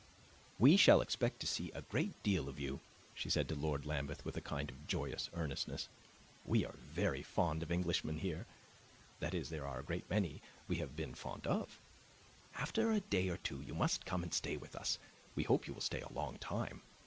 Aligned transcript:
"We 0.57 0.77
shall 0.77 0.99
expect 0.99 1.39
to 1.41 1.45
see 1.45 1.69
a 1.75 1.83
great 1.83 2.23
deal 2.23 2.49
of 2.49 2.59
you," 2.59 2.79
she 3.13 3.29
said 3.29 3.47
to 3.49 3.53
Lord 3.55 3.85
Lambeth 3.85 4.25
with 4.25 4.35
a 4.35 4.41
kind 4.41 4.71
of 4.71 4.87
joyous 4.87 5.29
earnestness. 5.33 5.89
"We 6.43 6.65
are 6.65 6.73
very 6.73 7.21
fond 7.21 7.61
of 7.61 7.71
Englishmen 7.71 8.17
here; 8.17 8.47
that 9.19 9.35
is, 9.35 9.49
there 9.51 9.67
are 9.67 9.81
a 9.81 9.85
great 9.85 10.09
many 10.09 10.41
we 10.67 10.77
have 10.77 10.95
been 10.95 11.13
fond 11.13 11.45
of. 11.45 11.77
After 12.55 12.89
a 12.91 13.01
day 13.01 13.29
or 13.29 13.37
two 13.37 13.61
you 13.61 13.75
must 13.75 14.03
come 14.03 14.23
and 14.23 14.33
stay 14.33 14.57
with 14.57 14.75
us; 14.75 14.97
we 15.35 15.43
hope 15.43 15.67
you 15.67 15.73
will 15.75 15.81
stay 15.81 16.01
a 16.01 16.09
long 16.09 16.39
time. 16.39 16.81